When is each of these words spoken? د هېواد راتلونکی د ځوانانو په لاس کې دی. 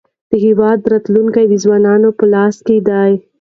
د 0.31 0.31
هېواد 0.45 0.79
راتلونکی 0.91 1.45
د 1.47 1.53
ځوانانو 1.63 2.09
په 2.17 2.25
لاس 2.33 2.55
کې 2.67 2.77
دی. 2.87 3.11